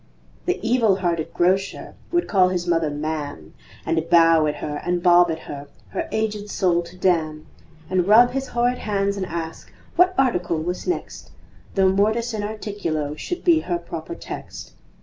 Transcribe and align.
The 0.47 0.59
evil 0.67 0.95
hearted 0.95 1.31
Grocer 1.31 1.93
Would 2.11 2.27
call 2.27 2.49
his 2.49 2.65
mother 2.65 2.89
"Ma'am," 2.89 3.53
And 3.85 4.03
bow 4.09 4.47
at 4.47 4.55
her 4.55 4.81
and 4.83 5.03
bob 5.03 5.29
at 5.29 5.37
her, 5.41 5.67
Her 5.89 6.09
aged 6.11 6.49
soul 6.49 6.81
to 6.81 6.97
damn, 6.97 7.45
And 7.87 8.07
rub 8.07 8.31
his 8.31 8.47
horrid 8.47 8.79
hands 8.79 9.15
and 9.15 9.27
ask 9.27 9.71
What 9.95 10.15
article 10.17 10.57
was 10.57 10.87
next 10.87 11.29
Though 11.75 11.89
MORTIS 11.89 12.33
IN 12.33 12.41
ARTICULO 12.41 13.13
Should 13.17 13.43
be 13.43 13.59
her 13.59 13.77
proper 13.77 14.15
text. 14.15 14.71